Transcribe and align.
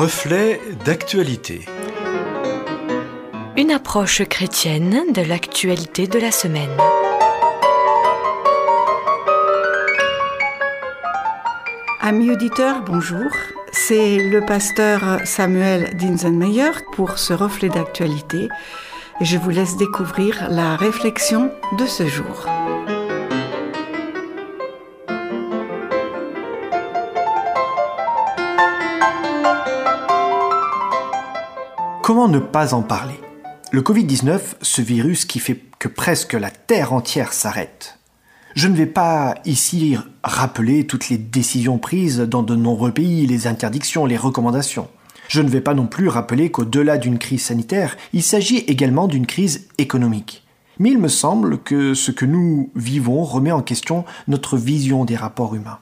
Reflet 0.00 0.60
d'actualité. 0.84 1.64
Une 3.56 3.72
approche 3.72 4.22
chrétienne 4.22 5.12
de 5.12 5.22
l'actualité 5.22 6.06
de 6.06 6.20
la 6.20 6.30
semaine. 6.30 6.70
Amis 12.00 12.30
auditeurs, 12.30 12.82
bonjour. 12.86 13.28
C'est 13.72 14.18
le 14.18 14.46
pasteur 14.46 15.18
Samuel 15.24 15.96
Dinsenmeyer 15.96 16.70
pour 16.92 17.18
ce 17.18 17.32
reflet 17.32 17.68
d'actualité 17.68 18.48
et 19.20 19.24
je 19.24 19.36
vous 19.36 19.50
laisse 19.50 19.76
découvrir 19.78 20.46
la 20.48 20.76
réflexion 20.76 21.50
de 21.76 21.86
ce 21.86 22.06
jour. 22.06 22.46
Comment 32.08 32.28
ne 32.28 32.38
pas 32.38 32.72
en 32.72 32.80
parler? 32.80 33.20
Le 33.70 33.82
Covid-19, 33.82 34.40
ce 34.62 34.80
virus 34.80 35.26
qui 35.26 35.40
fait 35.40 35.60
que 35.78 35.88
presque 35.88 36.32
la 36.32 36.48
Terre 36.50 36.94
entière 36.94 37.34
s'arrête. 37.34 37.98
Je 38.54 38.66
ne 38.66 38.74
vais 38.74 38.86
pas 38.86 39.34
ici 39.44 39.98
rappeler 40.24 40.86
toutes 40.86 41.10
les 41.10 41.18
décisions 41.18 41.76
prises 41.76 42.20
dans 42.20 42.42
de 42.42 42.56
nombreux 42.56 42.92
pays, 42.92 43.26
les 43.26 43.46
interdictions, 43.46 44.06
les 44.06 44.16
recommandations. 44.16 44.88
Je 45.28 45.42
ne 45.42 45.50
vais 45.50 45.60
pas 45.60 45.74
non 45.74 45.86
plus 45.86 46.08
rappeler 46.08 46.50
qu'au-delà 46.50 46.96
d'une 46.96 47.18
crise 47.18 47.42
sanitaire, 47.42 47.94
il 48.14 48.22
s'agit 48.22 48.60
également 48.60 49.06
d'une 49.06 49.26
crise 49.26 49.68
économique. 49.76 50.46
Mais 50.78 50.92
il 50.92 50.98
me 50.98 51.08
semble 51.08 51.58
que 51.58 51.92
ce 51.92 52.10
que 52.10 52.24
nous 52.24 52.70
vivons 52.74 53.22
remet 53.22 53.52
en 53.52 53.60
question 53.60 54.06
notre 54.28 54.56
vision 54.56 55.04
des 55.04 55.16
rapports 55.16 55.54
humains. 55.54 55.80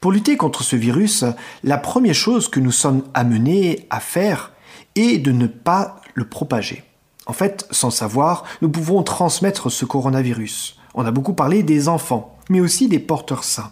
Pour 0.00 0.10
lutter 0.10 0.36
contre 0.36 0.64
ce 0.64 0.74
virus, 0.74 1.24
la 1.62 1.78
première 1.78 2.16
chose 2.16 2.48
que 2.48 2.58
nous 2.58 2.72
sommes 2.72 3.04
amenés 3.14 3.86
à 3.90 4.00
faire 4.00 4.51
et 4.94 5.18
de 5.18 5.32
ne 5.32 5.46
pas 5.46 6.00
le 6.14 6.24
propager. 6.24 6.84
En 7.26 7.32
fait, 7.32 7.66
sans 7.70 7.90
savoir, 7.90 8.44
nous 8.62 8.68
pouvons 8.68 9.02
transmettre 9.02 9.70
ce 9.70 9.84
coronavirus. 9.84 10.78
On 10.94 11.06
a 11.06 11.10
beaucoup 11.10 11.34
parlé 11.34 11.62
des 11.62 11.88
enfants, 11.88 12.36
mais 12.50 12.60
aussi 12.60 12.88
des 12.88 12.98
porteurs 12.98 13.44
sains. 13.44 13.70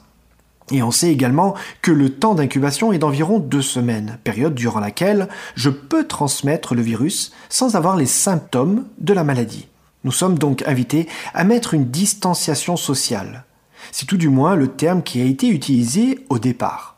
Et 0.71 0.83
on 0.83 0.93
sait 0.93 1.11
également 1.11 1.55
que 1.83 1.91
le 1.91 2.11
temps 2.11 2.35
d'incubation 2.35 2.93
est 2.93 2.99
d'environ 2.99 3.41
deux 3.41 3.63
semaines, 3.63 4.19
période 4.23 4.55
durant 4.55 4.79
laquelle 4.79 5.29
je 5.57 5.69
peux 5.69 6.07
transmettre 6.07 6.75
le 6.75 6.83
virus 6.83 7.33
sans 7.49 7.75
avoir 7.75 7.97
les 7.97 8.07
symptômes 8.07 8.87
de 8.99 9.13
la 9.13 9.25
maladie. 9.25 9.67
Nous 10.05 10.13
sommes 10.13 10.39
donc 10.39 10.63
invités 10.67 11.09
à 11.35 11.45
mettre 11.45 11.75
une 11.75 11.91
distanciation 11.91 12.77
sociale. 12.77 13.45
C'est 13.91 14.07
tout 14.07 14.17
du 14.17 14.29
moins 14.29 14.55
le 14.55 14.69
terme 14.69 15.03
qui 15.03 15.21
a 15.21 15.25
été 15.25 15.49
utilisé 15.49 16.25
au 16.29 16.39
départ. 16.39 16.97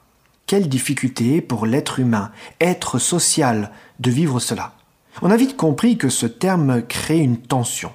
Quelle 0.52 0.68
difficulté 0.68 1.40
pour 1.40 1.64
l'être 1.64 1.98
humain, 1.98 2.30
être 2.60 2.98
social, 2.98 3.70
de 4.00 4.10
vivre 4.10 4.38
cela. 4.38 4.74
On 5.22 5.30
a 5.30 5.36
vite 5.38 5.56
compris 5.56 5.96
que 5.96 6.10
ce 6.10 6.26
terme 6.26 6.82
crée 6.82 7.20
une 7.20 7.38
tension. 7.38 7.90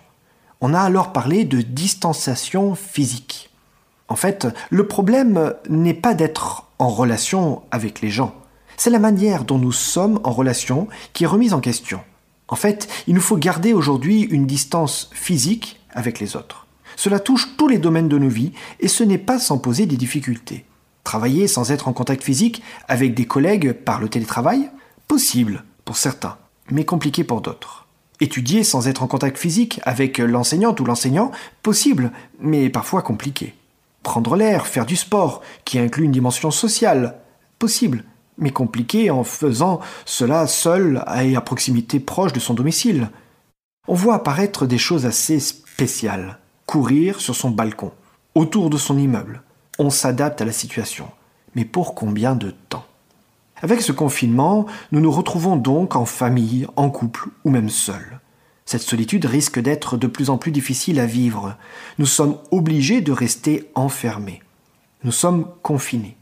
On 0.59 0.73
a 0.73 0.79
alors 0.79 1.13
parlé 1.13 1.45
de 1.45 1.61
distanciation 1.61 2.73
physique. 2.73 3.51
En 4.07 4.15
fait, 4.15 4.47
le 4.71 4.87
problème 4.87 5.53
n'est 5.69 5.93
pas 5.93 6.15
d'être 6.15 6.65
en 6.79 6.89
relation 6.89 7.61
avec 7.69 8.01
les 8.01 8.09
gens, 8.09 8.33
c'est 8.75 8.89
la 8.89 8.97
manière 8.97 9.43
dont 9.43 9.59
nous 9.59 9.71
sommes 9.71 10.19
en 10.23 10.31
relation 10.31 10.87
qui 11.13 11.25
est 11.25 11.27
remise 11.27 11.53
en 11.53 11.61
question. 11.61 12.01
En 12.47 12.55
fait, 12.55 12.87
il 13.05 13.13
nous 13.13 13.21
faut 13.21 13.37
garder 13.37 13.73
aujourd'hui 13.73 14.23
une 14.23 14.47
distance 14.47 15.11
physique 15.13 15.79
avec 15.91 16.19
les 16.19 16.35
autres. 16.35 16.65
Cela 16.95 17.19
touche 17.19 17.55
tous 17.55 17.67
les 17.67 17.77
domaines 17.77 18.09
de 18.09 18.17
nos 18.17 18.29
vies 18.29 18.53
et 18.79 18.87
ce 18.87 19.03
n'est 19.03 19.19
pas 19.19 19.37
sans 19.37 19.59
poser 19.59 19.85
des 19.85 19.95
difficultés. 19.95 20.65
Travailler 21.07 21.47
sans 21.47 21.71
être 21.71 21.87
en 21.87 21.93
contact 21.93 22.21
physique 22.21 22.61
avec 22.89 23.13
des 23.13 23.23
collègues 23.23 23.71
par 23.71 24.01
le 24.01 24.09
télétravail? 24.09 24.69
Possible 25.07 25.63
pour 25.85 25.95
certains, 25.95 26.35
mais 26.69 26.83
compliqué 26.83 27.23
pour 27.23 27.39
d'autres. 27.39 27.87
Étudier 28.19 28.65
sans 28.65 28.89
être 28.89 29.03
en 29.03 29.07
contact 29.07 29.37
physique 29.37 29.79
avec 29.83 30.17
l'enseignante 30.17 30.81
ou 30.81 30.83
l'enseignant? 30.83 31.31
Possible, 31.63 32.11
mais 32.41 32.69
parfois 32.69 33.03
compliqué. 33.03 33.55
Prendre 34.03 34.35
l'air, 34.35 34.67
faire 34.67 34.85
du 34.85 34.97
sport, 34.97 35.41
qui 35.63 35.79
inclut 35.79 36.03
une 36.03 36.11
dimension 36.11 36.51
sociale? 36.51 37.15
Possible, 37.57 38.03
mais 38.37 38.51
compliqué 38.51 39.09
en 39.09 39.23
faisant 39.23 39.79
cela 40.03 40.45
seul 40.45 41.05
et 41.23 41.37
à 41.37 41.39
proximité 41.39 42.01
proche 42.01 42.33
de 42.33 42.41
son 42.41 42.53
domicile. 42.53 43.11
On 43.87 43.95
voit 43.95 44.15
apparaître 44.15 44.65
des 44.65 44.77
choses 44.77 45.05
assez 45.05 45.39
spéciales. 45.39 46.39
Courir 46.65 47.21
sur 47.21 47.33
son 47.33 47.51
balcon, 47.51 47.93
autour 48.35 48.69
de 48.69 48.77
son 48.77 48.97
immeuble, 48.97 49.41
on 49.79 49.89
s'adapte 49.89 50.41
à 50.41 50.45
la 50.45 50.51
situation. 50.51 51.09
Mais 51.55 51.65
pour 51.65 51.95
combien 51.95 52.35
de 52.35 52.51
temps? 52.69 52.85
Avec 53.61 53.81
ce 53.81 53.91
confinement, 53.91 54.67
nous 54.91 54.99
nous 54.99 55.11
retrouvons 55.11 55.55
donc 55.55 55.95
en 55.95 56.05
famille, 56.05 56.67
en 56.75 56.89
couple 56.89 57.29
ou 57.43 57.49
même 57.49 57.69
seuls. 57.69 58.19
Cette 58.65 58.81
solitude 58.81 59.25
risque 59.25 59.59
d'être 59.59 59.97
de 59.97 60.07
plus 60.07 60.29
en 60.29 60.37
plus 60.37 60.51
difficile 60.51 60.99
à 60.99 61.05
vivre. 61.05 61.55
Nous 61.97 62.05
sommes 62.05 62.37
obligés 62.51 63.01
de 63.01 63.11
rester 63.11 63.71
enfermés. 63.75 64.41
Nous 65.03 65.11
sommes 65.11 65.47
confinés. 65.63 66.17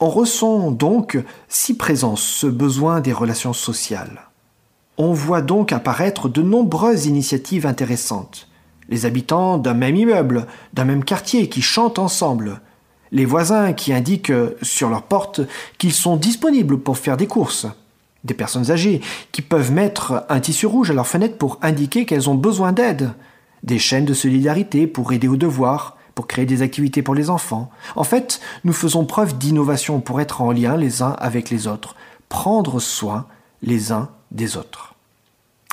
On 0.00 0.08
ressent 0.08 0.70
donc 0.70 1.18
si 1.48 1.76
présent 1.76 2.16
ce 2.16 2.46
besoin 2.46 3.00
des 3.00 3.12
relations 3.12 3.52
sociales. 3.52 4.28
On 4.98 5.12
voit 5.12 5.42
donc 5.42 5.72
apparaître 5.72 6.28
de 6.28 6.42
nombreuses 6.42 7.06
initiatives 7.06 7.66
intéressantes. 7.66 8.48
Les 8.88 9.04
habitants 9.04 9.58
d'un 9.58 9.74
même 9.74 9.96
immeuble, 9.96 10.46
d'un 10.72 10.84
même 10.84 11.04
quartier 11.04 11.48
qui 11.48 11.60
chantent 11.60 11.98
ensemble, 11.98 12.60
les 13.16 13.24
voisins 13.24 13.72
qui 13.72 13.94
indiquent 13.94 14.32
sur 14.60 14.90
leur 14.90 15.02
porte 15.02 15.40
qu'ils 15.78 15.94
sont 15.94 16.16
disponibles 16.16 16.78
pour 16.78 16.98
faire 16.98 17.16
des 17.16 17.26
courses, 17.26 17.66
des 18.24 18.34
personnes 18.34 18.70
âgées 18.70 19.00
qui 19.32 19.40
peuvent 19.40 19.72
mettre 19.72 20.26
un 20.28 20.38
tissu 20.38 20.66
rouge 20.66 20.90
à 20.90 20.94
leur 20.94 21.06
fenêtre 21.06 21.38
pour 21.38 21.58
indiquer 21.62 22.04
qu'elles 22.04 22.28
ont 22.28 22.34
besoin 22.34 22.72
d'aide, 22.72 23.12
des 23.62 23.78
chaînes 23.78 24.04
de 24.04 24.12
solidarité 24.12 24.86
pour 24.86 25.14
aider 25.14 25.28
aux 25.28 25.38
devoirs, 25.38 25.96
pour 26.14 26.26
créer 26.26 26.44
des 26.44 26.60
activités 26.60 27.00
pour 27.00 27.14
les 27.14 27.30
enfants. 27.30 27.70
En 27.94 28.04
fait, 28.04 28.38
nous 28.64 28.74
faisons 28.74 29.06
preuve 29.06 29.38
d'innovation 29.38 30.00
pour 30.00 30.20
être 30.20 30.42
en 30.42 30.52
lien 30.52 30.76
les 30.76 31.00
uns 31.00 31.16
avec 31.18 31.48
les 31.48 31.66
autres, 31.68 31.96
prendre 32.28 32.80
soin 32.80 33.24
les 33.62 33.92
uns 33.92 34.10
des 34.30 34.58
autres. 34.58 34.94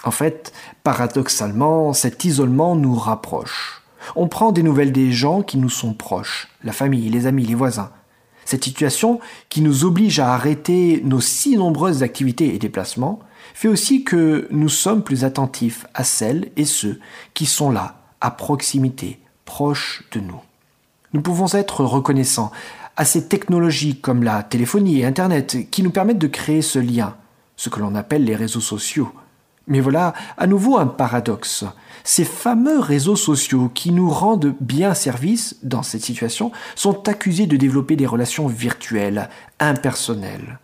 En 0.06 0.12
fait, 0.12 0.54
paradoxalement, 0.84 1.92
cet 1.92 2.24
isolement 2.24 2.78
nous 2.78 2.96
rapproche. 2.96 3.83
On 4.16 4.28
prend 4.28 4.52
des 4.52 4.64
nouvelles 4.64 4.92
des 4.92 5.12
gens 5.12 5.42
qui 5.42 5.58
nous 5.58 5.70
sont 5.70 5.94
proches, 5.94 6.50
la 6.64 6.74
famille, 6.74 7.10
les 7.10 7.28
amis, 7.28 7.46
les 7.46 7.56
voisins. 7.56 7.92
Cette 8.46 8.64
situation, 8.64 9.20
qui 9.50 9.62
nous 9.62 9.86
oblige 9.86 10.20
à 10.20 10.34
arrêter 10.34 11.02
nos 11.04 11.22
si 11.22 11.56
nombreuses 11.58 12.04
activités 12.04 12.54
et 12.54 12.60
déplacements, 12.60 13.20
fait 13.54 13.68
aussi 13.68 14.04
que 14.04 14.48
nous 14.52 14.70
sommes 14.70 15.04
plus 15.04 15.24
attentifs 15.24 15.86
à 15.94 16.04
celles 16.04 16.52
et 16.58 16.66
ceux 16.66 17.00
qui 17.34 17.46
sont 17.46 17.70
là, 17.70 18.02
à 18.22 18.32
proximité, 18.32 19.20
proches 19.46 20.04
de 20.12 20.20
nous. 20.20 20.42
Nous 21.14 21.22
pouvons 21.22 21.48
être 21.54 21.84
reconnaissants 21.84 22.52
à 22.96 23.06
ces 23.06 23.28
technologies 23.28 24.00
comme 24.00 24.24
la 24.24 24.44
téléphonie 24.44 25.00
et 25.00 25.06
Internet 25.06 25.70
qui 25.72 25.84
nous 25.84 25.92
permettent 25.92 26.20
de 26.20 26.28
créer 26.28 26.62
ce 26.62 26.80
lien, 26.80 27.16
ce 27.56 27.70
que 27.70 27.80
l'on 27.80 27.96
appelle 27.96 28.24
les 28.24 28.36
réseaux 28.36 28.60
sociaux. 28.60 29.12
Mais 29.68 29.80
voilà 29.80 30.14
à 30.38 30.48
nouveau 30.48 30.78
un 30.78 30.88
paradoxe 30.88 31.66
ces 32.04 32.26
fameux 32.26 32.80
réseaux 32.80 33.16
sociaux 33.16 33.72
qui 33.74 33.92
nous 33.92 34.10
rendent 34.10 34.56
bien 34.60 34.94
service 34.94 35.56
dans 35.64 35.84
cette 35.84 36.04
situation 36.04 36.52
sont 36.76 37.08
accusés 37.08 37.48
de 37.48 37.58
développer 37.58 37.96
des 37.96 38.06
relations 38.06 38.48
virtuelles, 38.48 39.30
impersonnelles. 39.60 40.60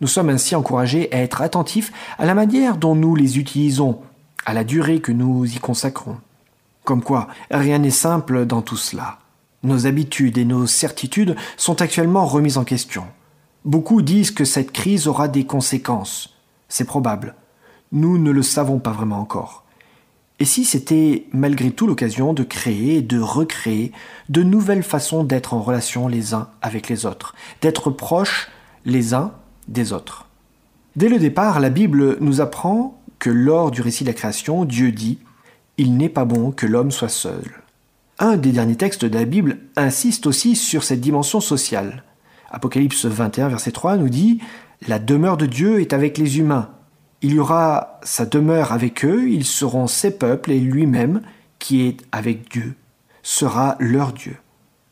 Nous 0.00 0.06
sommes 0.06 0.30
ainsi 0.30 0.54
encouragés 0.54 1.12
à 1.12 1.18
être 1.18 1.42
attentifs 1.42 1.92
à 2.18 2.26
la 2.26 2.34
manière 2.34 2.76
dont 2.76 2.94
nous 2.94 3.16
les 3.16 3.38
utilisons, 3.38 4.00
à 4.46 4.54
la 4.54 4.64
durée 4.64 5.00
que 5.00 5.12
nous 5.12 5.44
y 5.44 5.58
consacrons. 5.58 6.18
Comme 6.84 7.02
quoi, 7.02 7.28
rien 7.50 7.78
n'est 7.78 7.90
simple 7.90 8.46
dans 8.46 8.62
tout 8.62 8.76
cela. 8.76 9.18
Nos 9.62 9.86
habitudes 9.86 10.38
et 10.38 10.44
nos 10.44 10.66
certitudes 10.66 11.34
sont 11.56 11.80
actuellement 11.80 12.26
remises 12.26 12.58
en 12.58 12.64
question. 12.64 13.04
Beaucoup 13.64 14.02
disent 14.02 14.30
que 14.30 14.44
cette 14.44 14.72
crise 14.72 15.08
aura 15.08 15.26
des 15.26 15.46
conséquences. 15.46 16.36
C'est 16.68 16.84
probable. 16.84 17.34
Nous 17.94 18.18
ne 18.18 18.30
le 18.30 18.42
savons 18.42 18.80
pas 18.80 18.90
vraiment 18.90 19.20
encore. 19.20 19.64
Et 20.40 20.44
si 20.44 20.64
c'était 20.64 21.26
malgré 21.32 21.70
tout 21.70 21.86
l'occasion 21.86 22.34
de 22.34 22.42
créer 22.42 22.96
et 22.96 23.02
de 23.02 23.20
recréer 23.20 23.92
de 24.28 24.42
nouvelles 24.42 24.82
façons 24.82 25.22
d'être 25.22 25.54
en 25.54 25.62
relation 25.62 26.08
les 26.08 26.34
uns 26.34 26.48
avec 26.60 26.88
les 26.88 27.06
autres, 27.06 27.36
d'être 27.62 27.90
proches 27.90 28.50
les 28.84 29.14
uns 29.14 29.32
des 29.68 29.92
autres 29.92 30.26
Dès 30.96 31.08
le 31.08 31.20
départ, 31.20 31.60
la 31.60 31.70
Bible 31.70 32.18
nous 32.20 32.40
apprend 32.40 33.00
que 33.20 33.30
lors 33.30 33.70
du 33.70 33.80
récit 33.80 34.02
de 34.02 34.08
la 34.08 34.14
création, 34.14 34.64
Dieu 34.64 34.90
dit⁇ 34.90 35.18
Il 35.78 35.96
n'est 35.96 36.08
pas 36.08 36.24
bon 36.24 36.50
que 36.50 36.66
l'homme 36.66 36.90
soit 36.90 37.08
seul⁇ 37.08 37.42
Un 38.18 38.36
des 38.36 38.50
derniers 38.50 38.76
textes 38.76 39.04
de 39.04 39.16
la 39.16 39.24
Bible 39.24 39.58
insiste 39.76 40.26
aussi 40.26 40.56
sur 40.56 40.82
cette 40.82 41.00
dimension 41.00 41.40
sociale. 41.40 42.02
Apocalypse 42.50 43.06
21, 43.06 43.48
verset 43.48 43.70
3 43.70 43.98
nous 43.98 44.08
dit⁇ 44.08 44.40
La 44.88 44.98
demeure 44.98 45.36
de 45.36 45.46
Dieu 45.46 45.80
est 45.80 45.92
avec 45.92 46.18
les 46.18 46.38
humains, 46.38 46.70
il 47.24 47.32
y 47.32 47.38
aura 47.38 48.00
sa 48.02 48.26
demeure 48.26 48.72
avec 48.72 49.02
eux, 49.02 49.30
ils 49.30 49.46
seront 49.46 49.86
ses 49.86 50.10
peuples 50.10 50.50
et 50.50 50.60
lui-même, 50.60 51.22
qui 51.58 51.80
est 51.80 51.96
avec 52.12 52.50
Dieu, 52.50 52.74
sera 53.22 53.76
leur 53.80 54.12
Dieu. 54.12 54.36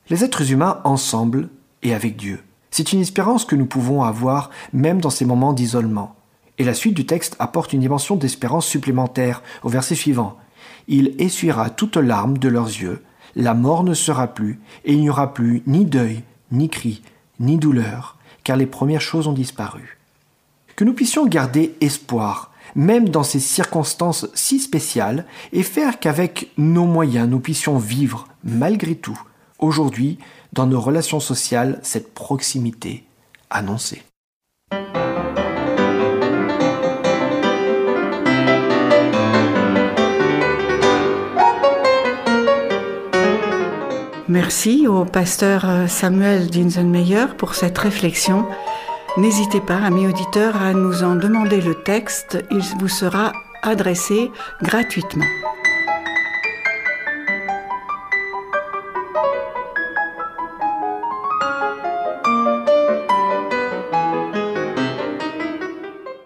Les 0.09 0.25
êtres 0.25 0.51
humains 0.51 0.81
ensemble 0.85 1.51
et 1.83 1.93
avec 1.93 2.17
Dieu. 2.17 2.41
C'est 2.71 2.95
une 2.95 3.03
espérance 3.03 3.45
que 3.45 3.55
nous 3.55 3.67
pouvons 3.67 4.03
avoir 4.03 4.49
même 4.73 4.99
dans 4.99 5.11
ces 5.11 5.27
moments 5.27 5.53
d'isolement. 5.53 6.17
Et 6.57 6.65
la 6.65 6.73
suite 6.73 6.95
du 6.95 7.05
texte 7.05 7.37
apporte 7.39 7.75
une 7.75 7.81
dimension 7.81 8.17
d'espérance 8.17 8.65
supplémentaire 8.65 9.43
au 9.63 9.69
verset 9.69 9.95
suivant. 9.95 10.39
Il 10.89 11.15
essuiera 11.19 11.69
toute 11.69 11.99
larme 11.99 12.39
de 12.39 12.49
leurs 12.49 12.69
yeux, 12.69 13.03
la 13.37 13.53
mort 13.53 13.85
ne 13.85 13.93
sera 13.93 14.29
plus, 14.29 14.59
et 14.87 14.95
il 14.95 15.03
n'y 15.03 15.11
aura 15.11 15.35
plus 15.35 15.63
ni 15.67 15.85
deuil, 15.85 16.23
ni 16.51 16.71
cri, 16.71 17.03
ni 17.41 17.59
douleur, 17.59 18.17
car 18.43 18.57
les 18.57 18.65
premières 18.65 19.03
choses 19.03 19.29
ont 19.29 19.35
disparu. 19.35 19.99
Que 20.77 20.85
nous 20.85 20.95
puissions 20.95 21.27
garder 21.27 21.75
espoir, 21.81 22.53
même 22.75 23.09
dans 23.09 23.23
ces 23.23 23.41
circonstances 23.41 24.27
si 24.35 24.59
spéciales, 24.59 25.27
et 25.53 25.63
faire 25.63 26.01
qu'avec 26.01 26.51
nos 26.57 26.87
moyens 26.87 27.29
nous 27.29 27.41
puissions 27.41 27.79
vivre, 27.79 28.29
malgré 28.45 28.95
tout, 28.95 29.21
aujourd'hui, 29.59 30.19
dans 30.53 30.67
nos 30.67 30.81
relations 30.81 31.21
sociales, 31.21 31.81
cette 31.83 32.15
proximité 32.15 33.05
annoncée. 33.51 34.03
Merci 44.29 44.87
au 44.87 45.05
pasteur 45.05 45.67
Samuel 45.89 46.49
Dinsenmeyer 46.49 47.27
pour 47.37 47.55
cette 47.55 47.77
réflexion. 47.77 48.47
N'hésitez 49.19 49.61
pas, 49.61 49.77
amis 49.77 50.07
auditeurs, 50.07 50.57
à 50.57 50.73
nous 50.73 51.05
en 51.05 51.17
demander 51.17 51.61
le 51.61 51.75
texte. 51.75 52.43
Il 52.51 52.63
vous 52.79 52.89
sera 52.89 53.33
adressé 53.63 54.31
gratuitement. 54.63 55.27